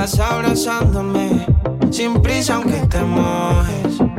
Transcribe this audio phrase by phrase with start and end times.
[0.00, 1.46] Vas abrazándome
[1.90, 4.09] sin prisa aunque te mojes.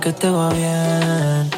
[0.00, 1.50] Que te va bien.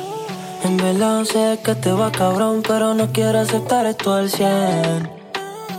[0.63, 5.11] En verdad sé que te va cabrón, pero no quiero aceptar esto al 100.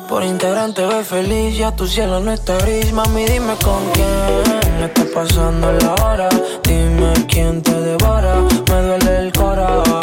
[0.09, 5.05] Por integrante ve feliz, ya tu cielo no está gris Mami, dime con quién está
[5.13, 6.29] pasando la hora
[6.63, 8.35] Dime quién te devora
[8.67, 9.98] Me duele el cora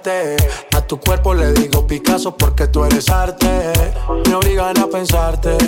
[0.00, 3.72] A tu cuerpo le digo Picasso porque tú eres arte.
[4.26, 5.58] Me obligan a pensarte.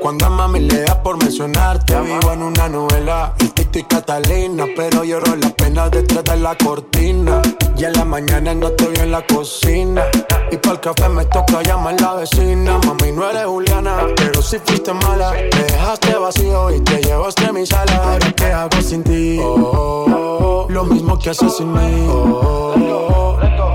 [0.00, 2.00] Cuando a mami le da por mencionarte.
[2.00, 4.66] Vivo en una novela, el Tito y Catalina.
[4.76, 7.42] Pero lloro las penas detrás de la cortina.
[7.76, 10.04] Y en la mañana no estoy en la cocina.
[10.52, 12.78] Y para el café me toca llamar la vecina.
[12.78, 15.32] Mami, no eres Juliana, pero si fuiste mala.
[15.32, 17.96] Me dejaste vacío y te llevaste mi sala.
[17.96, 19.40] Ahora, ¿qué hago sin ti?
[19.42, 22.08] Oh, lo mismo que haces sin mí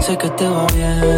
[0.01, 1.17] sé que te va bien.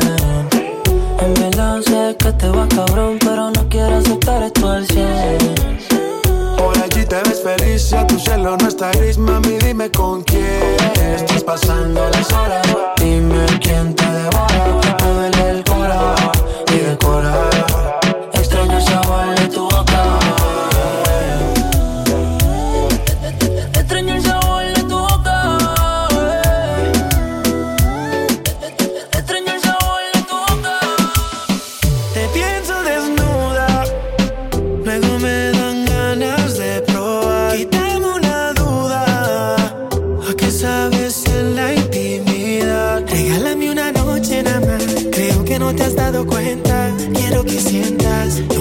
[1.19, 5.81] En verdad sé que te va cabrón, pero no quiero aceptar esto al 100.
[6.57, 10.23] Por allí te ves feliz, si a tu cielo no está gris, mami, dime con
[10.23, 10.77] quién
[11.15, 12.67] estás pasando las horas.
[12.97, 16.15] Dime quién te devora, que te duele el cora
[16.73, 17.33] y decora.
[18.33, 19.40] Extraño esa bala
[45.73, 46.91] te has dado cuenta.
[47.13, 48.60] Quiero que sientas.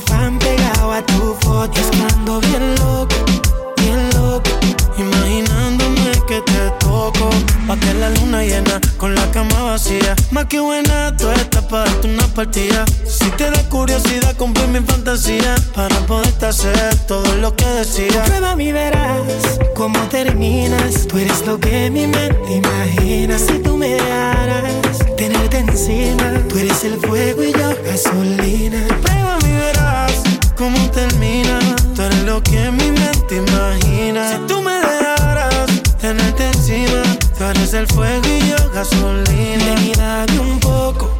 [0.00, 1.80] fan pegado a tu foto.
[1.80, 3.16] Es que ando bien loco,
[3.76, 4.50] bien loco.
[4.98, 7.30] Imaginándome que te toco.
[7.66, 10.14] Pa' que la luna llena con la cama vacía.
[10.30, 12.84] Más que buena, tú estás para darte una partida.
[13.06, 15.54] Si te da curiosidad, compré mi fantasía.
[15.74, 18.22] Para poderte hacer todo lo que decía.
[18.24, 21.06] Prueba mi verás cómo terminas.
[21.08, 23.38] Tú eres lo que mi mente imagina.
[23.38, 28.86] Si tú me harás tenerte encima, tú eres el fuego y yo gasolina.
[29.02, 29.45] Pruébame
[30.56, 31.58] cómo termina.
[31.94, 34.32] Tú eres lo que mi mente imagina.
[34.32, 35.66] Si tú me dejaras
[36.00, 37.02] tenerte encima,
[37.36, 39.74] tú eres el fuego y yo gasolina.
[39.82, 41.10] Mira de un poco,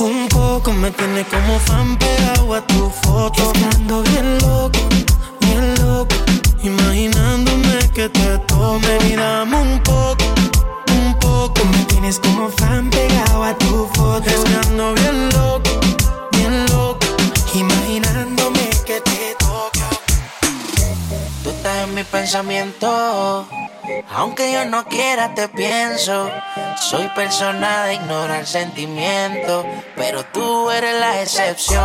[0.00, 3.52] un poco me tienes como fan pegado a tu foto.
[3.52, 4.80] Estando bien loco,
[5.40, 6.16] bien loco,
[6.62, 8.98] imaginándome que te tome.
[9.04, 10.24] Mirame un poco,
[10.96, 14.28] un poco me tienes como fan pegado a tu foto.
[14.28, 15.70] Estando bien loco,
[16.32, 17.06] bien loco,
[17.54, 18.57] imaginándome
[21.98, 23.46] mis pensamientos.
[24.14, 26.30] Aunque yo no quiera, te pienso.
[26.80, 29.66] Soy persona de ignorar sentimientos,
[29.96, 31.82] pero tú eres la excepción.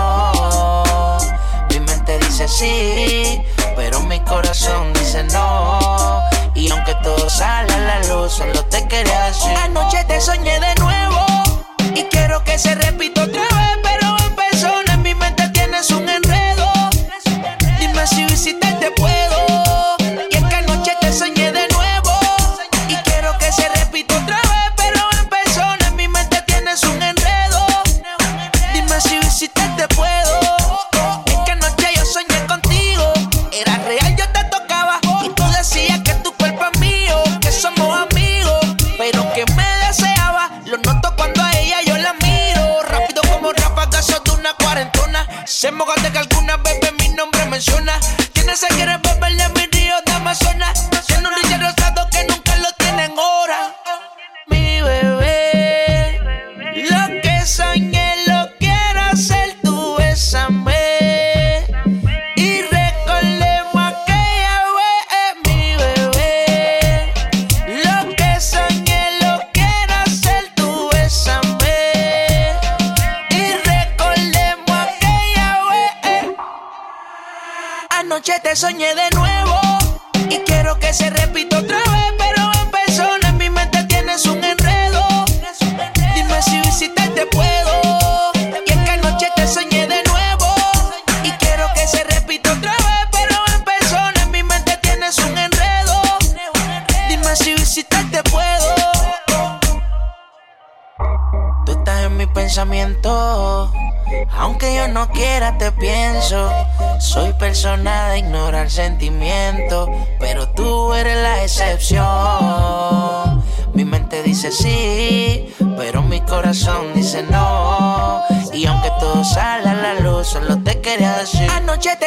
[1.70, 3.42] Mi mente dice sí,
[3.76, 6.22] pero mi corazón dice no.
[6.54, 9.58] Y aunque todo sale a la luz, solo te quería decir.
[9.58, 11.26] Anoche te soñé de nuevo
[11.96, 13.42] y quiero que se repita otra
[13.84, 13.93] vez.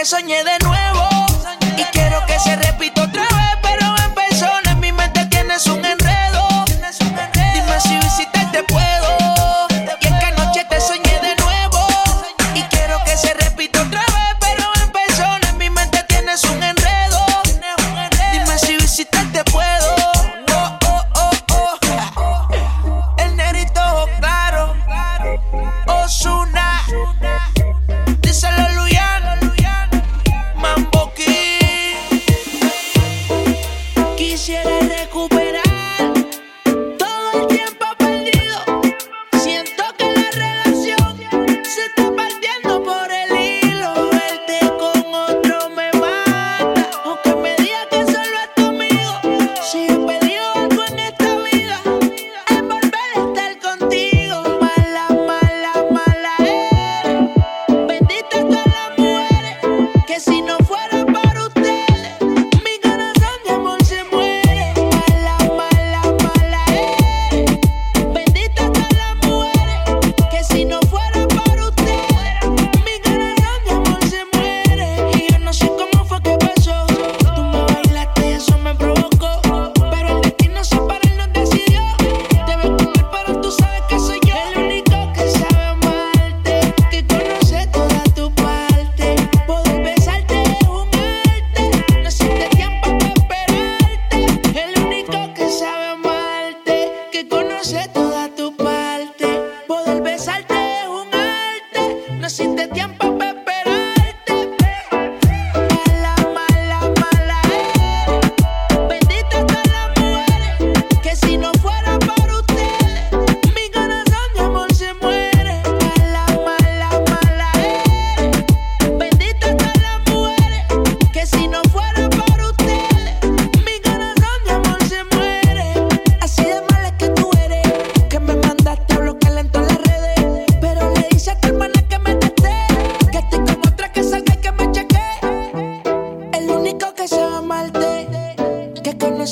[0.07, 0.76] soñé de nuevo.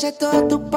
[0.04, 0.70] Que conoce toda tu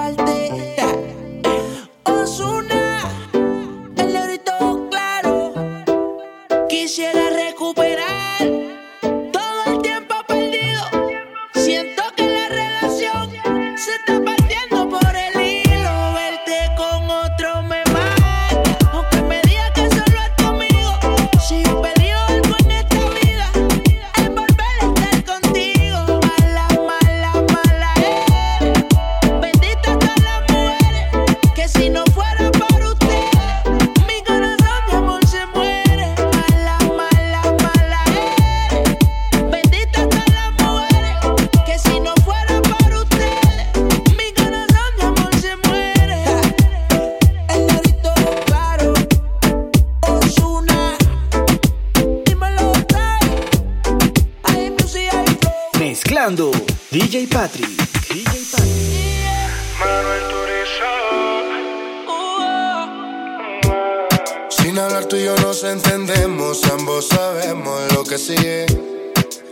[64.78, 68.68] Sin hablar tú y yo nos entendemos, ambos sabemos lo que sigue.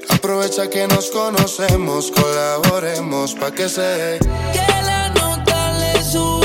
[0.07, 4.19] Aprovecha que nos conocemos, colaboremos pa' que se.
[4.53, 6.44] Que la nota le suba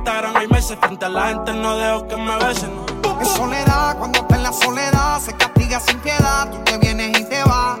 [0.01, 0.77] Instagram hay meses.
[0.81, 2.71] frente a la gente, no dejo que me besen.
[3.19, 6.49] En soledad, cuando está en la soledad, se castiga sin piedad.
[6.49, 7.77] Tú te vienes y te vas.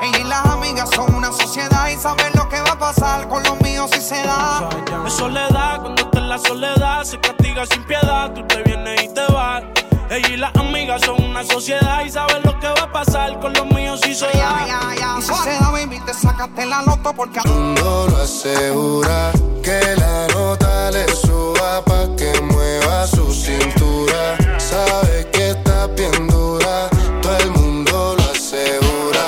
[0.00, 3.42] Ella y las amigas son una sociedad y saben lo que va a pasar con
[3.42, 4.68] los míos si se da.
[5.04, 8.32] En soledad, cuando está en la soledad, se castiga sin piedad.
[8.32, 9.64] Tú te vienes y te vas.
[10.10, 13.52] Ella y las amigas son una sociedad y saben lo que va a pasar con
[13.52, 14.94] los míos si se da.
[15.18, 16.82] Y si se da, baby, te sacaste la
[17.16, 19.30] porque lo asegura
[19.62, 24.36] que la nota le suba pa' que mueva su cintura.
[24.58, 26.88] Sabe que está bien dura,
[27.22, 29.26] todo el mundo lo asegura.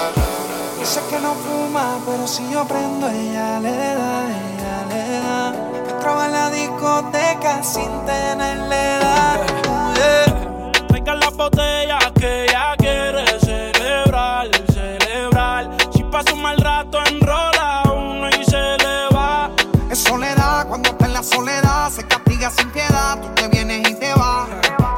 [0.78, 6.00] Dice que no fuma, pero si yo prendo, ella le da, ella le da.
[6.00, 9.40] Traba en la discoteca sin tenerle edad.
[9.96, 10.72] Yeah.
[10.88, 12.45] Traigan la botella que
[21.26, 23.20] soledad, se castiga sin piedad.
[23.20, 24.48] Tú te vienes y te vas.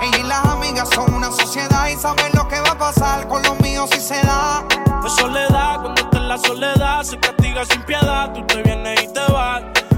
[0.02, 3.42] Ella y las amigas son una sociedad y saben lo que va a pasar con
[3.42, 4.64] los míos si se da.
[5.02, 8.32] De soledad, cuando está en la soledad, se castiga sin piedad.
[8.32, 9.07] Tú te vienes y.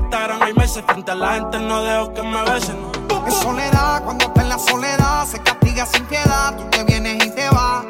[0.00, 0.82] Instagram hay meses.
[0.86, 2.76] Frente a la gente no dejo que me besen.
[3.26, 6.56] En soledad, cuando está en la soledad, se castiga sin piedad.
[6.56, 7.84] Tú te vienes y te vas.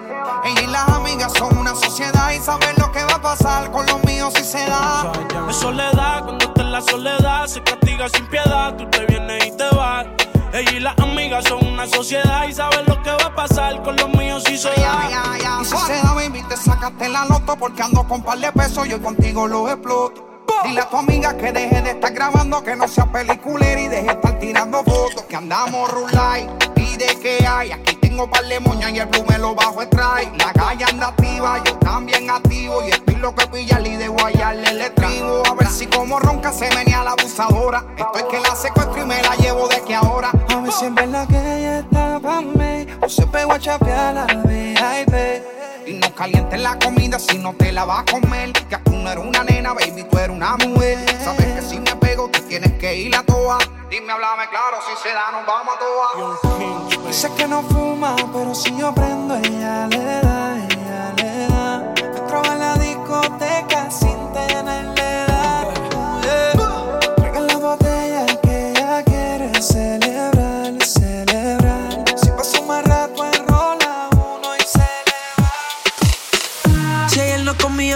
[0.45, 3.87] Ella y las amigas son una sociedad y saben lo que va a pasar con
[3.87, 5.13] los míos si se da.
[5.47, 8.75] En soledad, cuando está en la soledad, se castiga sin piedad.
[8.77, 10.07] Tú te vienes y te vas.
[10.53, 13.97] Ella y las amigas son una sociedad y saben lo que va a pasar con
[13.97, 15.11] los míos si se da.
[15.61, 18.87] Y si se da, baby, te sacaste la loto porque ando con par de pesos
[18.87, 20.30] y hoy contigo los exploto.
[20.65, 24.03] Dile a tu amiga que deje de estar grabando, que no sea peliculera y deje
[24.03, 25.23] de estar tirando fotos.
[25.23, 27.73] Que andamos rulay y de que hay.
[27.73, 30.31] Aquí tengo par de moñas y el blue me lo bajo extrae.
[30.39, 32.83] La calle anda activa, yo también activo.
[32.87, 35.43] Y estoy lo que pilla y de guayarle el estribo.
[35.47, 37.85] A ver si como ronca se venía la abusadora.
[37.97, 40.31] Estoy que la secuestro y me la llevo de que ahora.
[40.31, 42.87] A ver si es verdad que ella está pa' mí.
[43.01, 45.60] O se pegó a chapear la VIP.
[45.91, 48.53] Y no calientes la comida si no te la vas a comer.
[48.53, 50.99] Que tú no eres una nena, baby, tú eres una mujer.
[51.21, 53.59] Sabes que si me pego, tú tienes que ir a toa.
[53.91, 57.09] Dime, háblame claro, si se da, nos vamos a toa.
[57.09, 61.95] Dice que no fuma, pero si yo prendo, ella le da, ella le da.
[62.29, 65.00] Traba en la discoteca sin tenerle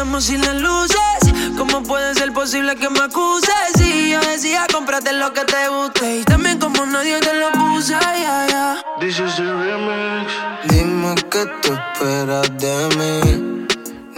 [0.05, 3.55] comíamos sin las luces, ¿cómo puede ser posible que me acuses?
[3.77, 6.21] Si yo decía, cómprate lo que te guste.
[6.21, 8.85] Y también como nadie te lo puse, ya, ya.
[9.01, 10.31] This is the remix.
[10.69, 13.67] Dime qué tú esperas de mí.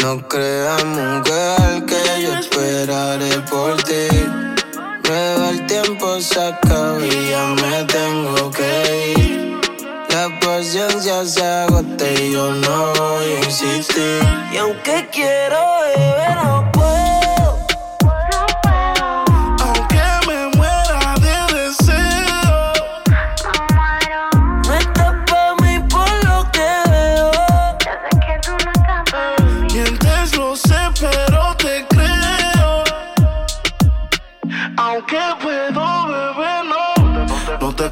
[0.02, 4.08] No creas, mujer, que yo esperaré por ti.
[5.04, 9.55] Luego el tiempo se acaba y ya me tengo que ir.
[10.56, 14.22] Paciencia se agota y yo no voy a insistir.
[14.50, 17.55] Y aunque quiero beber, no puedo.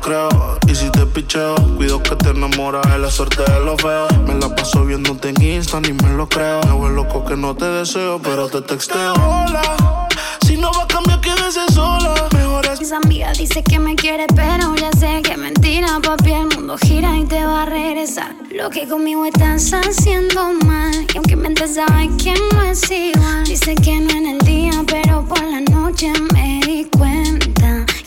[0.04, 4.06] Creo, y si te picheo, cuido que te enamoras, es la suerte de lo feo.
[4.26, 6.60] Me la paso viéndote en Insta, ni me lo creo.
[6.64, 9.14] Me vuelvo loco que no te deseo, pero te texteo.
[9.14, 10.06] Hola,
[10.46, 12.14] si no va a cambiar, quédese sola.
[12.34, 16.32] Mejor es Mis amigas dice que me quiere, pero ya sé que es mentira, papi.
[16.32, 18.34] El mundo gira y te va a regresar.
[18.54, 21.06] Lo que conmigo estás haciendo mal.
[21.14, 23.44] Y aunque mente sabe que no es igual.
[23.44, 27.63] Dice que no en el día, pero por la noche me di cuenta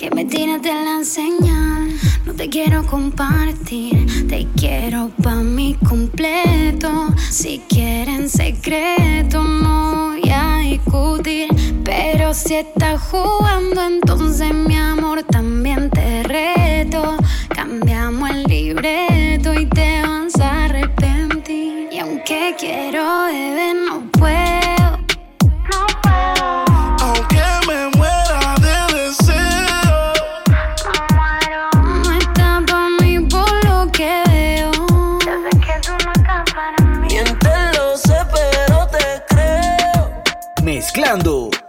[0.09, 1.89] que me tiraste la señal.
[2.25, 7.13] No te quiero compartir, te quiero pa' mi completo.
[7.29, 10.13] Si quieren secreto, no
[10.61, 11.49] discutir.
[11.83, 17.17] Pero si estás jugando, entonces mi amor también te reto.
[17.49, 21.89] Cambiamos el libreto y te vas a arrepentir.
[21.91, 24.66] Y aunque quiero beber, no puedo.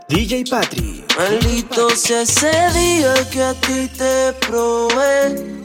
[0.09, 1.05] DJ Patri.
[1.16, 5.62] Maldito sea ese día que a ti te probé.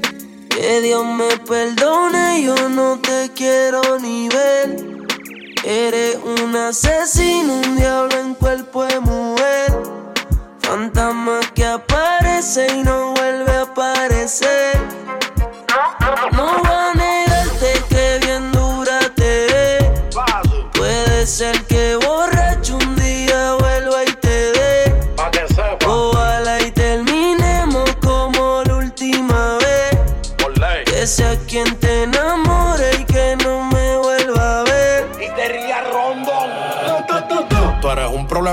[0.48, 4.78] Que Dios me perdone, yo no te quiero ni ver.
[5.64, 9.74] Eres un asesino, un diablo en cuerpo de mujer.
[10.60, 15.03] Fantasma que aparece y no vuelve a aparecer.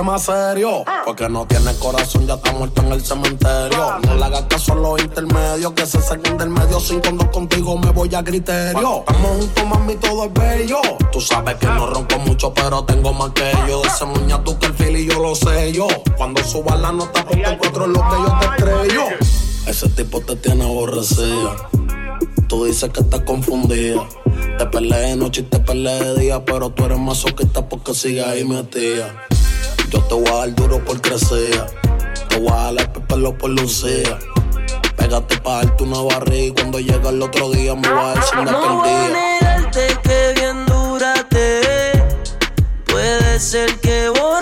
[0.01, 0.85] Problema serio.
[1.05, 3.99] Porque no tienes corazón, ya está muerto en el cementerio.
[4.07, 6.81] No le hagas caso a los intermedios que se saquen del medio.
[6.81, 9.01] Sin cuando contigo me voy a criterio.
[9.01, 10.81] Estamos juntos, mami, todo es bello.
[11.13, 13.83] Tú sabes que no ronco mucho, pero tengo más que yo.
[13.83, 15.87] De ese muña tú que el fili yo lo sé yo.
[16.17, 19.05] Cuando suba la nota, porque es lo que yo te estrello.
[19.67, 21.57] Ese tipo te tiene aborrecida.
[22.49, 24.07] Tú dices que estás confundida.
[24.57, 28.27] Te peleé de noche y te peleé de día, pero tú eres masoquista porque sigues
[28.27, 29.27] ahí metida.
[29.91, 31.67] Yo te voy a dar duro por crecer.
[32.29, 34.19] Te voy a dar pelo por lucía.
[34.97, 38.39] Pégate pa' darte una barriga y cuando llega el otro día me voy a decir
[38.39, 39.09] una No voy a perdida.
[39.41, 42.05] negarte que bien dura te ve.
[42.87, 44.40] Puede ser que borracho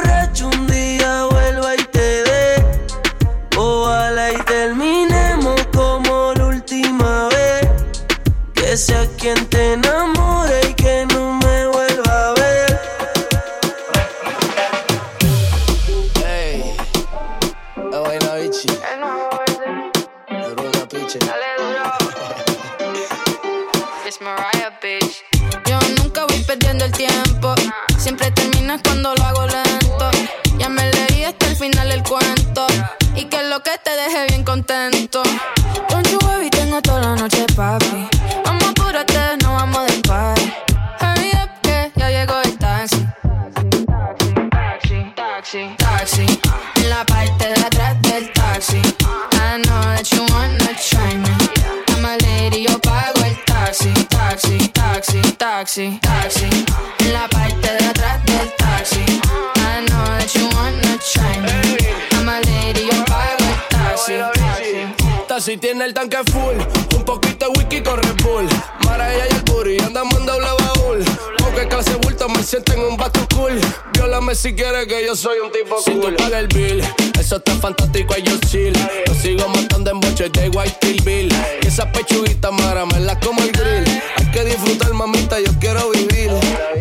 [65.49, 66.57] Si tiene el tanque full,
[66.95, 68.47] un poquito de whisky con Red Bull.
[68.85, 71.03] Maraya y el booty, andamos en doble baúl.
[71.39, 73.59] Porque clase bulto me siento en un bato cool.
[73.95, 76.15] Viólame si quieres que yo soy un tipo Si cool.
[76.15, 76.85] tú pagas el bill,
[77.19, 78.75] eso está fantástico, y yo chill.
[79.07, 81.35] Lo sigo matando en boches de White Steel Bill.
[81.63, 84.03] Y esas pechuguitas maramelas como el grill.
[84.19, 86.31] Hay que disfrutar, mamita, yo quiero vivir.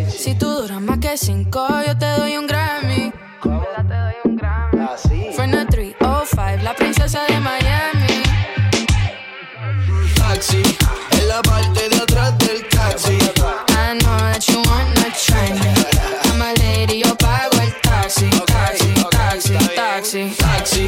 [0.09, 3.13] Si tú duras más que cinco, yo te doy un Grammy.
[5.37, 7.66] Ferna 305, la princesa de Miami.
[10.37, 10.61] Taxi,
[11.13, 13.17] en la parte de atrás del taxi.
[13.69, 15.73] I know that you wanna try me.
[16.29, 18.29] I'm a lady, yo pago el taxi.
[18.45, 20.35] Taxi, taxi, taxi.
[20.37, 20.85] Taxi,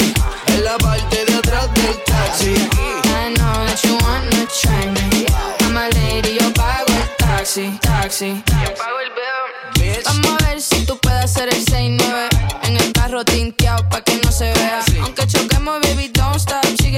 [0.53, 2.53] en la parte de atrás del taxi.
[2.53, 5.25] I know that you wanna try me.
[5.65, 7.75] I'm a lady, yo pago el taxi.
[7.81, 8.43] Taxi.
[8.45, 10.03] Yo pago el bill.
[10.05, 12.29] Vamos a ver si tú puedes hacer el 6-9
[12.63, 14.83] En el carro tinteado pa' que no se vea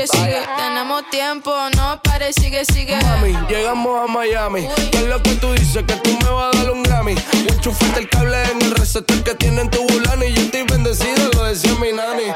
[0.01, 4.67] Sigue, sigue Tenemos tiempo, no pare, sigue, sigue Mami, llegamos a Miami.
[4.91, 5.83] ¿Qué es lo que tú dices?
[5.83, 7.15] Que tú me vas a dar un Grammy.
[7.47, 10.25] Enchufaste el cable en el receptor que tiene en tu bulani.
[10.25, 12.33] Y yo estoy bendecido, lo decía mi nani.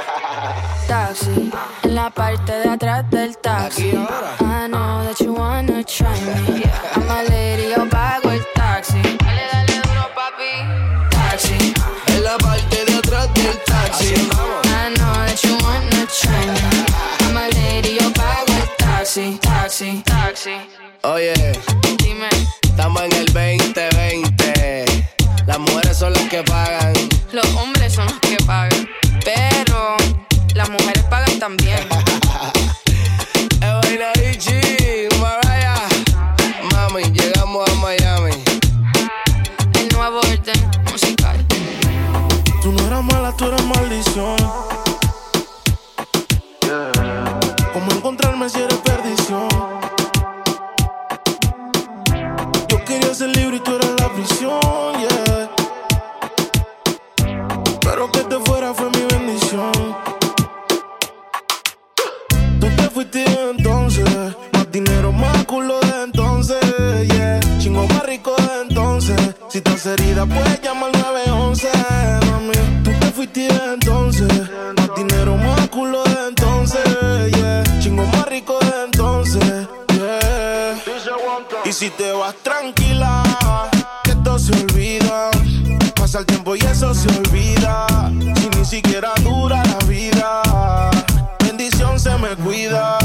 [0.88, 1.52] Taxi,
[1.84, 3.90] en la parte de atrás del taxi.
[3.90, 6.64] I know that you wanna try me.
[6.96, 9.02] I'm a lady, yo pago el taxi.
[9.02, 11.10] Dale, dale duro, papi.
[11.10, 11.74] Taxi,
[12.08, 14.14] En la parte de atrás del taxi.
[14.14, 17.15] I know that you wanna try me.
[19.16, 19.40] Taxi.
[19.40, 20.56] Taxi, taxi.
[21.04, 21.34] Oye,
[21.98, 22.28] Dime,
[22.64, 24.86] estamos en el 2020.
[25.48, 26.75] Las mujeres son las que pagan.
[54.16, 54.60] Prisión,
[55.00, 55.50] yeah.
[57.82, 59.72] Pero que te fuera fue mi bendición.
[62.60, 64.10] Tú te fuiste entonces,
[64.54, 66.60] más dinero, más culo de entonces,
[67.10, 67.40] yeah.
[67.60, 69.18] Chingo más rico de entonces.
[69.50, 71.70] Si estás herida, puedes llamar al 911,
[72.32, 72.54] mami.
[72.84, 74.32] Tú te fuiste entonces,
[74.78, 76.84] más dinero, más culo de entonces,
[77.36, 77.64] yeah.
[77.82, 80.82] Chingo más rico de entonces, yeah.
[81.66, 82.36] Y si te vas
[86.16, 87.88] Pasa el tiempo y eso se olvida.
[88.38, 90.42] Si ni siquiera dura la vida,
[91.44, 93.05] bendición se me cuida.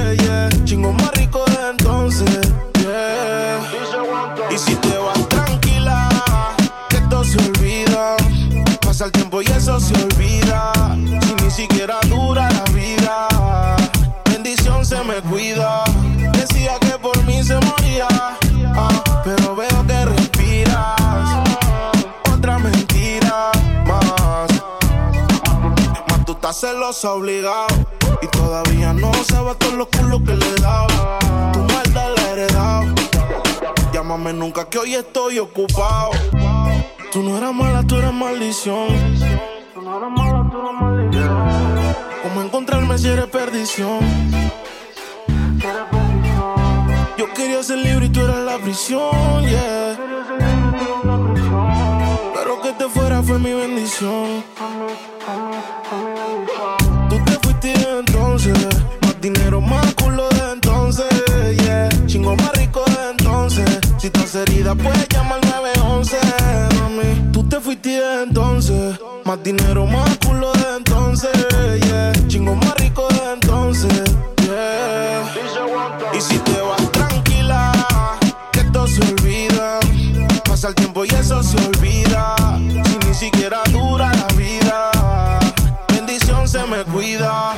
[9.91, 10.95] Se.
[11.21, 13.27] Si ni siquiera dura la vida,
[14.25, 15.83] bendición se me cuida.
[16.33, 18.07] Decía que por mí se moría,
[18.75, 21.43] ah, pero veo que respiras.
[22.33, 23.51] Otra mentira
[23.85, 24.49] más.
[26.09, 27.67] Más tú estás celosa obligado.
[28.21, 31.19] Y todavía no sabes todos los culos que le dado.
[31.53, 32.85] Tu maldad la he heredado.
[33.93, 36.11] Llámame nunca que hoy estoy ocupado.
[37.11, 38.87] Tú no eras mala, tú eras maldición.
[42.23, 43.99] ¿Cómo encontrarme si eres perdición?
[47.17, 49.97] Yo quería ser libre y tú eras la prisión, yeah.
[52.33, 54.45] Pero que te fuera fue mi bendición.
[57.09, 58.57] Tú te fuiste entonces,
[59.01, 61.11] más dinero, más culo de entonces,
[61.65, 61.89] yeah.
[62.05, 63.81] Chingo más rico de entonces.
[63.97, 66.17] Si estás herida, puedes llamar al 911,
[66.79, 67.31] mami.
[67.71, 71.31] Fuiste entonces, más dinero, más culo de entonces,
[71.85, 72.11] yeah.
[72.27, 74.03] Chingo más rico de entonces,
[74.43, 75.23] yeah.
[76.13, 77.71] Y si te vas tranquila,
[78.51, 79.79] que esto se olvida.
[80.43, 82.35] Pasa el tiempo y eso se olvida.
[82.57, 84.91] Si ni siquiera dura la vida,
[85.95, 87.53] bendición se me cuida.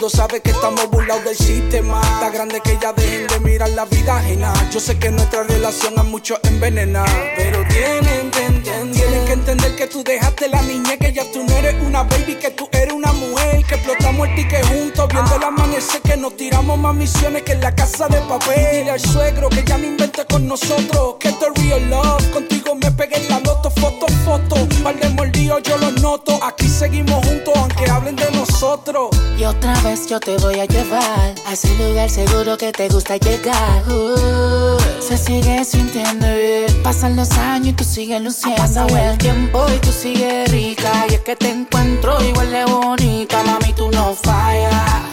[0.00, 2.00] Mundo sabe que estamos burlados del sistema.
[2.00, 4.50] Está grande que ya dejen de mirar la vida ajena.
[4.70, 7.04] Yo sé que nuestra relación a muchos envenena.
[7.36, 11.54] Pero tienen, tienen, tienen que entender que tú dejaste la niña, que ya tú no
[11.54, 13.62] eres una baby, que tú eres una mujer.
[13.66, 17.60] Que explotamos el ticket juntos, viendo el amanecer, que nos tiramos más misiones que en
[17.60, 18.78] la casa de papel.
[18.78, 22.30] Dile al suegro que ya no invente con nosotros, que esto es real love.
[22.30, 24.56] Contigo me pegué en la loto, foto, foto.
[24.82, 26.42] Par de mordidos yo los noto.
[26.42, 29.10] Aquí seguimos juntos, aunque hablen de nosotros.
[29.40, 33.16] Y otra vez yo te voy a llevar a ese lugar seguro que te gusta
[33.16, 33.88] llegar.
[33.88, 36.82] Uh, se sigue sintiendo bien.
[36.82, 38.62] Pasan los años y tú sigues luciendo.
[38.62, 41.06] Ha pasado el tiempo y tú sigues rica.
[41.08, 43.42] Y es que te encuentro igual de bonita.
[43.44, 45.04] Mami, tú no fallas.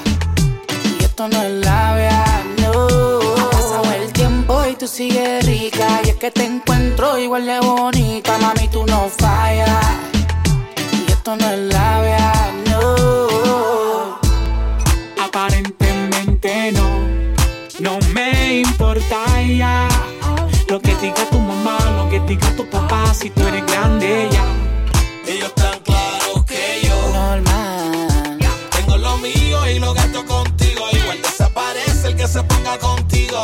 [1.00, 2.26] Y esto no es labia,
[2.64, 2.88] no.
[3.38, 6.02] Ha pasado el tiempo y tú sigues rica.
[6.04, 8.38] Y es que te encuentro igual de bonita.
[8.40, 9.86] Mami, tú no fallas.
[11.08, 12.17] Y esto no es labia,
[16.68, 16.72] Aparentemente
[17.80, 19.88] no, no me importa ya
[20.68, 24.44] lo que diga tu mamá, lo que diga tu papá, si tú eres grande ya.
[25.26, 28.38] Ellos están claros que yo normal.
[28.72, 30.86] Tengo lo mío y lo gasto contigo.
[30.92, 33.44] Igual desaparece el que se ponga contigo,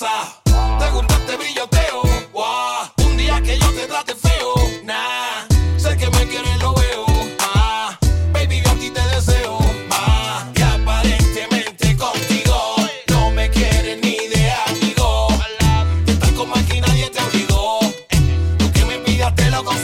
[0.00, 2.00] Te gusta este brilloteo.
[3.04, 4.54] Un día que yo te trate feo.
[4.82, 5.46] Nah.
[5.76, 7.04] Sé que me quieres, lo veo.
[7.38, 7.98] Ah.
[8.32, 9.58] Baby, yo a ti te deseo.
[9.90, 10.50] Ah.
[10.56, 12.76] Y aparentemente contigo
[13.08, 15.28] no me quieres ni de amigo.
[16.06, 17.80] Estás como aquí nadie te obligó.
[18.58, 19.79] Lo que me pidas te lo.